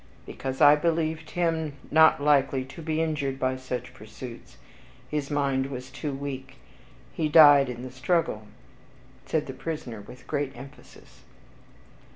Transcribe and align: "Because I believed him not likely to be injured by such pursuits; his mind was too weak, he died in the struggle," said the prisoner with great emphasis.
"Because 0.25 0.61
I 0.61 0.75
believed 0.75 1.29
him 1.29 1.73
not 1.91 2.19
likely 2.19 2.65
to 2.65 2.81
be 2.81 3.03
injured 3.03 3.37
by 3.39 3.55
such 3.55 3.93
pursuits; 3.93 4.57
his 5.11 5.29
mind 5.29 5.67
was 5.67 5.91
too 5.91 6.11
weak, 6.11 6.55
he 7.13 7.29
died 7.29 7.69
in 7.69 7.83
the 7.83 7.91
struggle," 7.91 8.47
said 9.27 9.45
the 9.45 9.53
prisoner 9.53 10.01
with 10.01 10.25
great 10.25 10.57
emphasis. 10.57 11.21